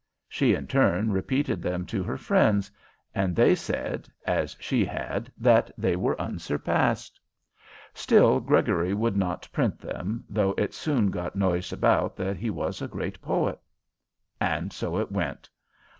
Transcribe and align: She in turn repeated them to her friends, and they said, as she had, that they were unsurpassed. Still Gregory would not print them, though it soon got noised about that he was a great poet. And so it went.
She 0.27 0.55
in 0.55 0.65
turn 0.65 1.11
repeated 1.11 1.61
them 1.61 1.85
to 1.85 2.01
her 2.01 2.17
friends, 2.17 2.71
and 3.13 3.35
they 3.35 3.53
said, 3.53 4.09
as 4.25 4.57
she 4.59 4.83
had, 4.83 5.31
that 5.37 5.69
they 5.77 5.95
were 5.95 6.19
unsurpassed. 6.19 7.19
Still 7.93 8.39
Gregory 8.39 8.95
would 8.95 9.15
not 9.15 9.47
print 9.51 9.77
them, 9.79 10.23
though 10.27 10.55
it 10.57 10.73
soon 10.73 11.11
got 11.11 11.35
noised 11.35 11.71
about 11.71 12.15
that 12.15 12.35
he 12.35 12.49
was 12.49 12.81
a 12.81 12.87
great 12.87 13.21
poet. 13.21 13.59
And 14.39 14.73
so 14.73 14.97
it 14.97 15.11
went. 15.11 15.47